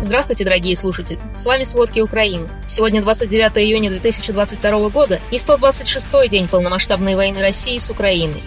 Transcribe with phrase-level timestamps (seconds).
[0.00, 1.18] Здравствуйте, дорогие слушатели!
[1.36, 2.48] С вами «Сводки Украины».
[2.68, 8.40] Сегодня 29 июня 2022 года и 126-й день полномасштабной войны России с Украиной.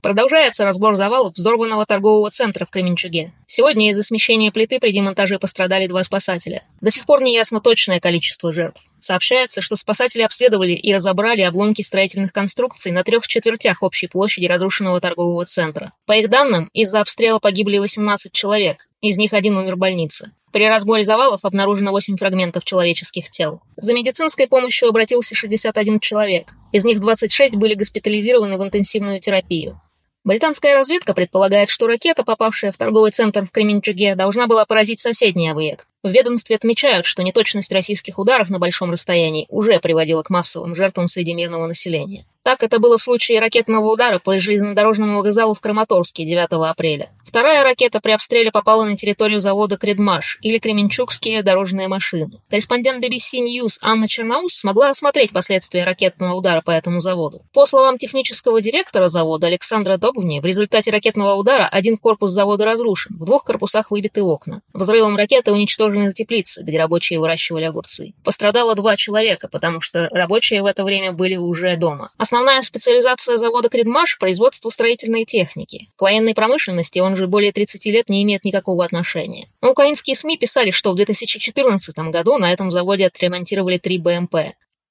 [0.00, 3.32] Продолжается разбор завалов взорванного торгового центра в Кременчуге.
[3.48, 6.62] Сегодня из-за смещения плиты при демонтаже пострадали два спасателя.
[6.80, 8.80] До сих пор не ясно точное количество жертв.
[9.00, 15.00] Сообщается, что спасатели обследовали и разобрали обломки строительных конструкций на трех четвертях общей площади разрушенного
[15.00, 15.92] торгового центра.
[16.06, 20.32] По их данным, из-за обстрела погибли 18 человек, из них один умер в больнице.
[20.52, 23.60] При разборе завалов обнаружено 8 фрагментов человеческих тел.
[23.76, 26.54] За медицинской помощью обратился 61 человек.
[26.72, 29.80] Из них 26 были госпитализированы в интенсивную терапию.
[30.24, 35.48] Британская разведка предполагает, что ракета, попавшая в торговый центр в Кременчуге, должна была поразить соседний
[35.48, 35.86] объект.
[36.04, 41.08] В ведомстве отмечают, что неточность российских ударов на большом расстоянии уже приводила к массовым жертвам
[41.08, 42.24] среди мирного населения.
[42.48, 47.10] Так это было в случае ракетного удара по железнодорожному вокзалу в Краматорске 9 апреля.
[47.22, 52.40] Вторая ракета при обстреле попала на территорию завода «Кредмаш» или «Кременчугские дорожные машины».
[52.48, 57.42] Корреспондент BBC News Анна Черноус смогла осмотреть последствия ракетного удара по этому заводу.
[57.52, 63.14] По словам технического директора завода Александра Добвни, в результате ракетного удара один корпус завода разрушен,
[63.18, 64.62] в двух корпусах выбиты окна.
[64.72, 65.52] Взрывом ракеты
[65.88, 68.14] уничтожены теплицы, где рабочие выращивали огурцы.
[68.24, 72.10] Пострадало два человека, потому что рабочие в это время были уже дома.
[72.18, 75.88] Основная специализация завода «Кредмаш»– производство строительной техники.
[75.96, 79.46] К военной промышленности он же более 30 лет не имеет никакого отношения.
[79.62, 84.36] Но украинские СМИ писали, что в 2014 году на этом заводе отремонтировали три БМП.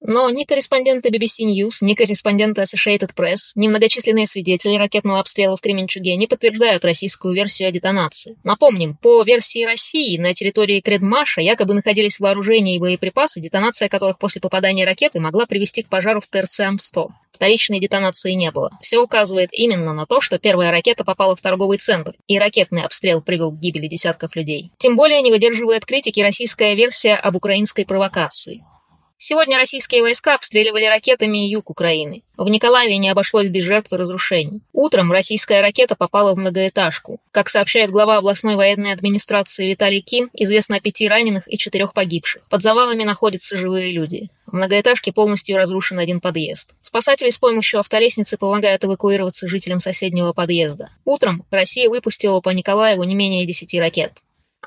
[0.02, 5.62] Но ни корреспонденты BBC News, ни корреспонденты Associated Press, ни многочисленные свидетели ракетного обстрела в
[5.62, 8.38] Кременчуге не подтверждают российскую версию о детонации.
[8.44, 14.40] Напомним, по версии России, на территории Кредмаша якобы находились вооружения и боеприпасы, детонация которых после
[14.40, 17.08] попадания ракеты могла привести к пожару в ТРЦ Ам-100.
[17.32, 18.72] Вторичной детонации не было.
[18.82, 23.22] Все указывает именно на то, что первая ракета попала в торговый центр, и ракетный обстрел
[23.22, 24.72] привел к гибели десятков людей.
[24.78, 28.64] Тем более не выдерживает критики российская версия об украинской провокации.
[29.20, 32.22] Сегодня российские войска обстреливали ракетами юг Украины.
[32.38, 34.62] В Николаеве не обошлось без жертв и разрушений.
[34.74, 37.20] Утром российская ракета попала в многоэтажку.
[37.32, 42.44] Как сообщает глава областной военной администрации Виталий Ким, известно о пяти раненых и четырех погибших.
[42.48, 44.30] Под завалами находятся живые люди.
[44.46, 46.76] В многоэтажке полностью разрушен один подъезд.
[46.80, 50.92] Спасатели с помощью автолестницы помогают эвакуироваться жителям соседнего подъезда.
[51.06, 54.14] Утром Россия выпустила по Николаеву не менее десяти ракет.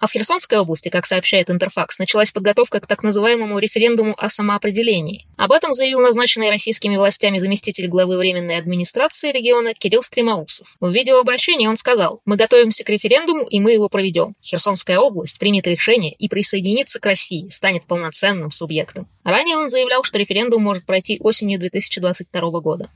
[0.00, 5.26] А в Херсонской области, как сообщает Интерфакс, началась подготовка к так называемому референдуму о самоопределении.
[5.36, 10.74] Об этом заявил назначенный российскими властями заместитель главы Временной администрации региона Кирилл Стремоусов.
[10.80, 14.34] В видеообращении он сказал, «Мы готовимся к референдуму, и мы его проведем.
[14.42, 19.06] Херсонская область примет решение и присоединится к России, станет полноценным субъектом».
[19.22, 22.88] Ранее он заявлял, что референдум может пройти осенью 2022 года.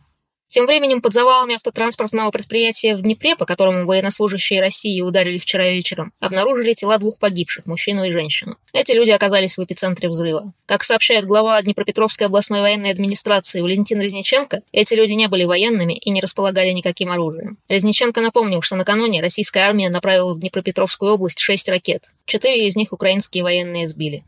[0.47, 6.13] Тем временем под завалами автотранспортного предприятия в Днепре, по которому военнослужащие России ударили вчера вечером,
[6.21, 8.57] обнаружили тела двух погибших, мужчину и женщину.
[8.73, 10.53] Эти люди оказались в эпицентре взрыва.
[10.67, 16.11] Как сообщает глава Днепропетровской областной военной администрации Валентин Резниченко, эти люди не были военными и
[16.11, 17.59] не располагали никаким оружием.
[17.69, 22.05] Резниченко напомнил, что накануне российская армия направила в Днепропетровскую область шесть ракет.
[22.27, 24.25] Четыре из них украинские военные сбили.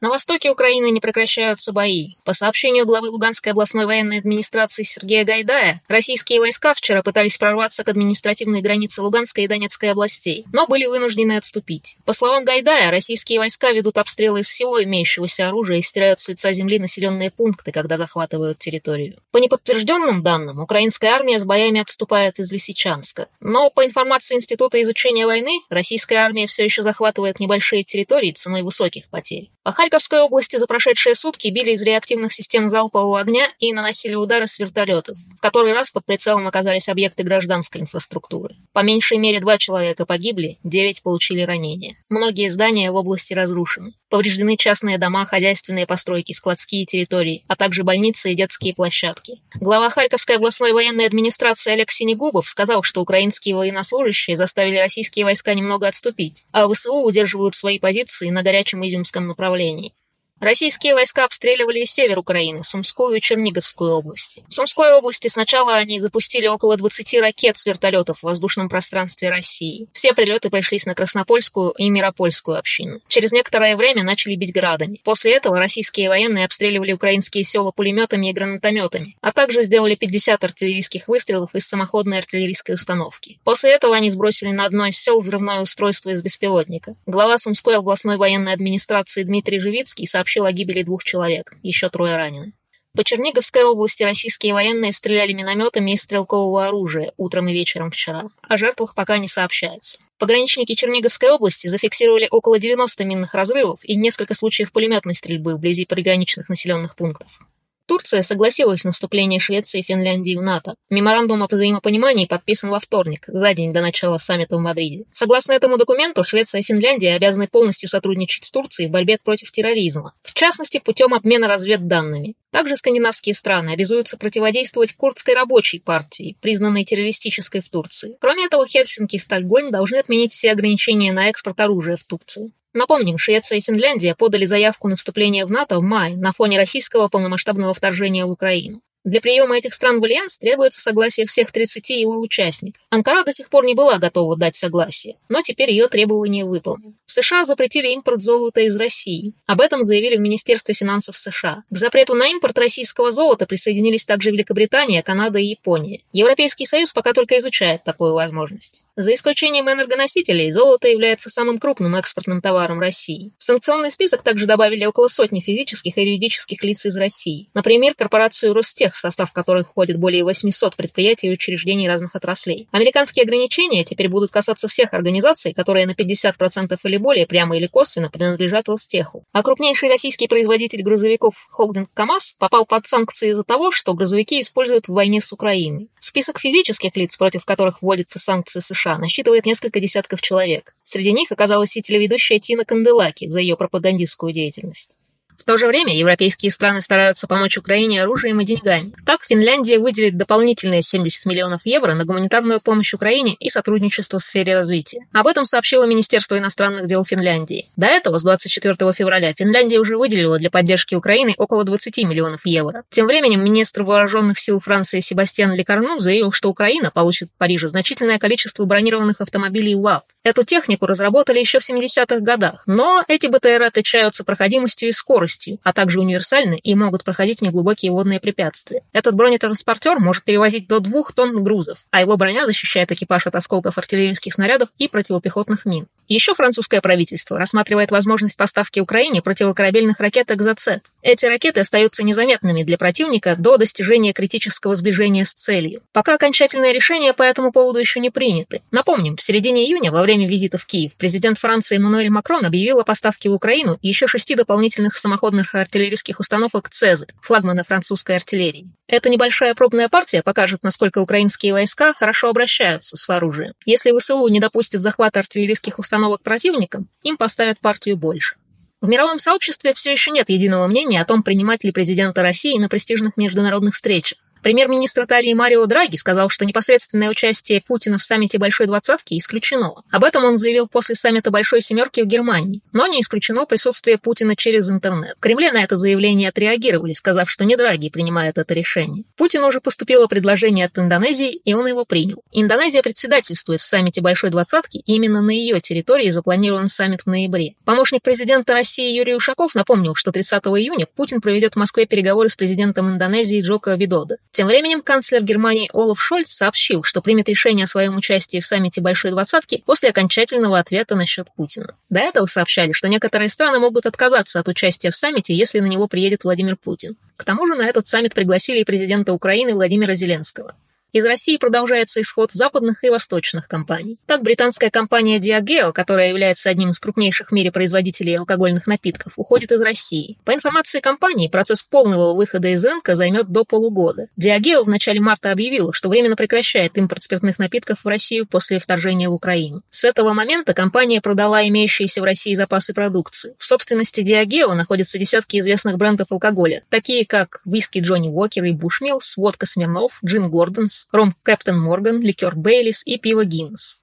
[0.00, 2.14] На востоке Украины не прекращаются бои.
[2.24, 7.88] По сообщению главы Луганской областной военной администрации Сергея Гайдая, российские войска вчера пытались прорваться к
[7.88, 11.96] административной границе Луганской и Донецкой областей, но были вынуждены отступить.
[12.04, 16.52] По словам Гайдая, российские войска ведут обстрелы из всего имеющегося оружия и стирают с лица
[16.52, 19.18] земли населенные пункты, когда захватывают территорию.
[19.32, 23.26] По неподтвержденным данным, украинская армия с боями отступает из Лисичанска.
[23.40, 29.08] Но по информации Института изучения войны, российская армия все еще захватывает небольшие территории ценой высоких
[29.08, 29.50] потерь.
[29.68, 34.46] По Харьковской области за прошедшие сутки били из реактивных систем залпового огня и наносили удары
[34.46, 35.18] с вертолетов.
[35.36, 38.56] В который раз под прицелом оказались объекты гражданской инфраструктуры.
[38.72, 41.96] По меньшей мере два человека погибли, девять получили ранения.
[42.08, 43.92] Многие здания в области разрушены.
[44.10, 49.34] Повреждены частные дома, хозяйственные постройки, складские территории, а также больницы и детские площадки.
[49.54, 55.86] Глава Харьковской областной военной администрации Олег Синегубов сказал, что украинские военнослужащие заставили российские войска немного
[55.86, 59.92] отступить, а ВСУ удерживают свои позиции на горячем Изюмском направлении.
[60.40, 64.44] Российские войска обстреливали север Украины, Сумскую и Черниговскую области.
[64.48, 69.88] В Сумской области сначала они запустили около 20 ракет с вертолетов в воздушном пространстве России.
[69.92, 73.00] Все прилеты пришлись на Краснопольскую и Миропольскую общину.
[73.08, 75.00] Через некоторое время начали бить градами.
[75.02, 81.08] После этого российские военные обстреливали украинские села пулеметами и гранатометами, а также сделали 50 артиллерийских
[81.08, 83.40] выстрелов из самоходной артиллерийской установки.
[83.42, 86.94] После этого они сбросили на одно из сел взрывное устройство из беспилотника.
[87.06, 92.16] Глава Сумской областной военной администрации Дмитрий Живицкий сообщил сообщил о гибели двух человек, еще трое
[92.16, 92.52] ранены.
[92.94, 98.24] По Черниговской области российские военные стреляли минометами из стрелкового оружия утром и вечером вчера.
[98.42, 99.98] О жертвах пока не сообщается.
[100.18, 106.50] Пограничники Черниговской области зафиксировали около 90 минных разрывов и несколько случаев пулеметной стрельбы вблизи приграничных
[106.50, 107.40] населенных пунктов.
[107.88, 110.74] Турция согласилась на вступление Швеции и Финляндии в НАТО.
[110.90, 115.06] Меморандум о взаимопонимании подписан во вторник, за день до начала саммита в Мадриде.
[115.10, 120.12] Согласно этому документу, Швеция и Финляндия обязаны полностью сотрудничать с Турцией в борьбе против терроризма,
[120.22, 122.34] в частности, путем обмена разведданными.
[122.58, 128.16] Также скандинавские страны обязуются противодействовать курдской рабочей партии, признанной террористической в Турции.
[128.20, 132.50] Кроме этого, Хельсинки и Стокгольм должны отменить все ограничения на экспорт оружия в Турцию.
[132.72, 137.06] Напомним, Швеция и Финляндия подали заявку на вступление в НАТО в мае на фоне российского
[137.06, 138.82] полномасштабного вторжения в Украину.
[139.08, 142.82] Для приема этих стран в Альянс требуется согласие всех 30 его участников.
[142.90, 146.92] Анкара до сих пор не была готова дать согласие, но теперь ее требования выполнены.
[147.06, 149.32] В США запретили импорт золота из России.
[149.46, 151.64] Об этом заявили в Министерстве финансов США.
[151.70, 156.02] К запрету на импорт российского золота присоединились также Великобритания, Канада и Япония.
[156.12, 158.84] Европейский Союз пока только изучает такую возможность.
[158.94, 163.32] За исключением энергоносителей, золото является самым крупным экспортным товаром России.
[163.38, 167.48] В санкционный список также добавили около сотни физических и юридических лиц из России.
[167.54, 172.68] Например, корпорацию Ростех, в состав которой входит более 800 предприятий и учреждений разных отраслей.
[172.72, 178.10] Американские ограничения теперь будут касаться всех организаций, которые на 50% или более прямо или косвенно
[178.10, 179.22] принадлежат Ростеху.
[179.32, 184.88] А крупнейший российский производитель грузовиков холдинг КАМАЗ попал под санкции из-за того, что грузовики используют
[184.88, 185.88] в войне с Украиной.
[186.00, 190.74] Список физических лиц, против которых вводятся санкции США насчитывает несколько десятков человек.
[190.82, 194.98] Среди них оказалась и телеведущая Тина Канделаки за ее пропагандистскую деятельность.
[195.38, 198.92] В то же время европейские страны стараются помочь Украине оружием и деньгами.
[199.06, 204.54] Так, Финляндия выделит дополнительные 70 миллионов евро на гуманитарную помощь Украине и сотрудничество в сфере
[204.54, 205.06] развития.
[205.12, 207.70] Об этом сообщило Министерство иностранных дел Финляндии.
[207.76, 212.82] До этого, с 24 февраля, Финляндия уже выделила для поддержки Украины около 20 миллионов евро.
[212.90, 218.18] Тем временем министр вооруженных сил Франции Себастьян Лекарну заявил, что Украина получит в Париже значительное
[218.18, 220.02] количество бронированных автомобилей УАВ.
[220.24, 225.58] Эту технику разработали еще в 70-х годах, но эти БТР отличаются проходимостью и скоростью, скоростью,
[225.62, 228.82] а также универсальны и могут проходить неглубокие водные препятствия.
[228.92, 233.78] Этот бронетранспортер может перевозить до двух тонн грузов, а его броня защищает экипаж от осколков
[233.78, 235.86] артиллерийских снарядов и противопехотных мин.
[236.08, 240.84] Еще французское правительство рассматривает возможность поставки Украине противокорабельных ракет «Экзоцет».
[241.02, 245.82] Эти ракеты остаются незаметными для противника до достижения критического сближения с целью.
[245.92, 248.62] Пока окончательное решение по этому поводу еще не приняты.
[248.70, 252.84] Напомним, в середине июня, во время визита в Киев, президент Франции Эммануэль Макрон объявил о
[252.84, 258.70] поставке в Украину еще шести дополнительных самолетов самоходных артиллерийских установок «Цезарь», флагмана французской артиллерии.
[258.86, 263.52] Эта небольшая пробная партия покажет, насколько украинские войска хорошо обращаются с оружием.
[263.64, 268.36] Если ВСУ не допустит захвата артиллерийских установок противникам, им поставят партию больше.
[268.80, 272.68] В мировом сообществе все еще нет единого мнения о том, принимать ли президента России на
[272.68, 274.18] престижных международных встречах.
[274.42, 279.74] Премьер-министр Италии Марио Драги сказал, что непосредственное участие Путина в саммите Большой Двадцатки исключено.
[279.90, 284.36] Об этом он заявил после саммита Большой Семерки в Германии, но не исключено присутствие Путина
[284.36, 285.14] через интернет.
[285.16, 289.04] В Кремле на это заявление отреагировали, сказав, что не Драги принимает это решение.
[289.16, 292.22] Путину уже поступило предложение от Индонезии, и он его принял.
[292.32, 297.54] Индонезия председательствует в саммите Большой Двадцатки, и именно на ее территории запланирован саммит в ноябре.
[297.64, 302.36] Помощник президента России Юрий Ушаков напомнил, что 30 июня Путин проведет в Москве переговоры с
[302.36, 304.16] президентом Индонезии Джоко Видодо.
[304.30, 308.80] Тем временем канцлер Германии Олаф Шольц сообщил, что примет решение о своем участии в саммите
[308.80, 311.74] Большой Двадцатки после окончательного ответа насчет Путина.
[311.88, 315.88] До этого сообщали, что некоторые страны могут отказаться от участия в саммите, если на него
[315.88, 316.96] приедет Владимир Путин.
[317.16, 320.54] К тому же на этот саммит пригласили и президента Украины Владимира Зеленского.
[320.90, 323.98] Из России продолжается исход западных и восточных компаний.
[324.06, 329.52] Так, британская компания Diageo, которая является одним из крупнейших в мире производителей алкогольных напитков, уходит
[329.52, 330.16] из России.
[330.24, 334.06] По информации компании, процесс полного выхода из рынка займет до полугода.
[334.18, 339.10] Diageo в начале марта объявила, что временно прекращает импорт спиртных напитков в Россию после вторжения
[339.10, 339.60] в Украину.
[339.68, 343.34] С этого момента компания продала имеющиеся в России запасы продукции.
[343.36, 349.18] В собственности Diageo находятся десятки известных брендов алкоголя, такие как виски Johnnie Walker и Bushmills,
[349.18, 353.80] водка Smirnoff, джин Gordon's, ром Captain Morgan, ликер Baileys и пиво Guinness.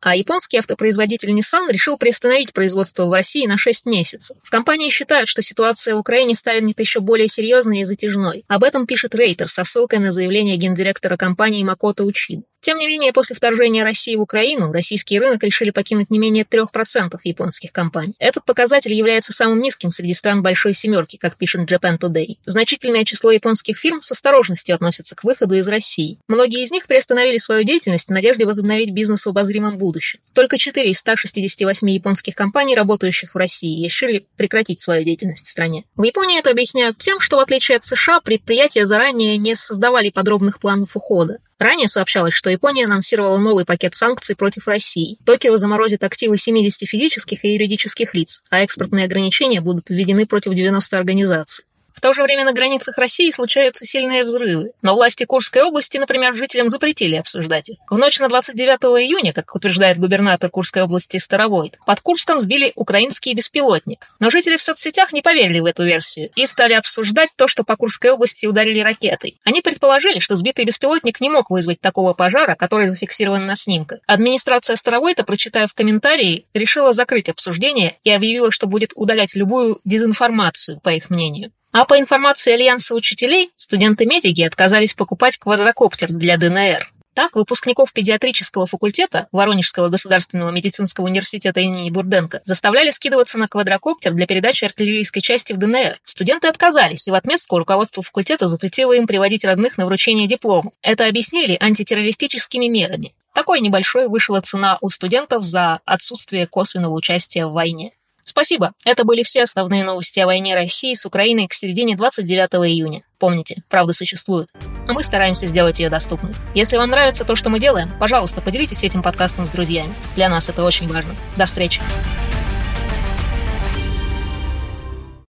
[0.00, 4.36] А японский автопроизводитель Nissan решил приостановить производство в России на 6 месяцев.
[4.44, 8.44] В компании считают, что ситуация в Украине станет еще более серьезной и затяжной.
[8.46, 12.42] Об этом пишет Рейтер со ссылкой на заявление гендиректора компании Макото Учида.
[12.66, 17.16] Тем не менее, после вторжения России в Украину, российский рынок решили покинуть не менее 3%
[17.22, 18.16] японских компаний.
[18.18, 22.38] Этот показатель является самым низким среди стран Большой Семерки, как пишет Japan Today.
[22.44, 26.18] Значительное число японских фирм с осторожностью относятся к выходу из России.
[26.26, 30.18] Многие из них приостановили свою деятельность в надежде возобновить бизнес в обозримом будущем.
[30.34, 35.84] Только 4 из 168 японских компаний, работающих в России, решили прекратить свою деятельность в стране.
[35.94, 40.58] В Японии это объясняют тем, что в отличие от США, предприятия заранее не создавали подробных
[40.58, 41.38] планов ухода.
[41.58, 45.18] Ранее сообщалось, что Япония анонсировала новый пакет санкций против России.
[45.24, 50.96] Токио заморозит активы 70 физических и юридических лиц, а экспортные ограничения будут введены против 90
[50.96, 51.64] организаций.
[51.96, 56.34] В то же время на границах России случаются сильные взрывы, но власти Курской области, например,
[56.34, 57.78] жителям запретили обсуждать их.
[57.88, 63.32] В ночь на 29 июня, как утверждает губернатор Курской области Старовойт, под Курском сбили украинский
[63.32, 64.08] беспилотник.
[64.20, 67.76] Но жители в соцсетях не поверили в эту версию и стали обсуждать то, что по
[67.76, 69.38] Курской области ударили ракетой.
[69.44, 74.00] Они предположили, что сбитый беспилотник не мог вызвать такого пожара, который зафиксирован на снимках.
[74.06, 80.90] Администрация Старовойта, прочитав комментарии, решила закрыть обсуждение и объявила, что будет удалять любую дезинформацию, по
[80.90, 81.52] их мнению.
[81.78, 86.90] А по информации Альянса учителей, студенты-медики отказались покупать квадрокоптер для ДНР.
[87.12, 94.26] Так, выпускников педиатрического факультета Воронежского государственного медицинского университета имени Бурденко заставляли скидываться на квадрокоптер для
[94.26, 95.98] передачи артиллерийской части в ДНР.
[96.02, 100.72] Студенты отказались, и в отместку руководство факультета запретило им приводить родных на вручение диплома.
[100.80, 103.14] Это объяснили антитеррористическими мерами.
[103.34, 107.92] Такой небольшой вышла цена у студентов за отсутствие косвенного участия в войне.
[108.28, 108.72] Спасибо.
[108.84, 113.02] Это были все основные новости о войне России с Украиной к середине 29 июня.
[113.18, 114.48] Помните, правда существует.
[114.88, 116.34] А мы стараемся сделать ее доступной.
[116.54, 119.94] Если вам нравится то, что мы делаем, пожалуйста, поделитесь этим подкастом с друзьями.
[120.16, 121.14] Для нас это очень важно.
[121.36, 121.80] До встречи.